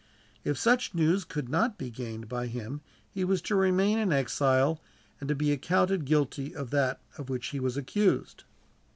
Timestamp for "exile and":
4.11-5.29